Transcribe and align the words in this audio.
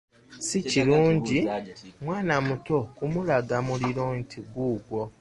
Si 0.45 0.57
kirungi 0.69 1.39
mwana 2.05 2.35
muto 2.47 2.77
kumulaga 2.95 3.55
muliro 3.67 4.05
nti 4.19 4.37
guugwo. 4.51 5.01